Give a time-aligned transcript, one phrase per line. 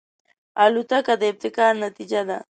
[0.63, 2.37] الوتکه د ابتکار نتیجه ده.